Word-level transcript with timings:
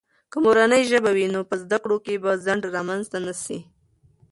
که 0.31 0.37
مورنۍ 0.43 0.83
ژبه 0.91 1.11
وي، 1.15 1.25
نو 1.33 1.39
په 1.49 1.55
زده 1.63 1.77
کړو 1.83 1.97
کې 2.05 2.21
بې 2.23 2.33
خنډ 2.43 2.61
رامنځته 2.75 3.17
نه 3.25 3.33
سي. 3.43 3.59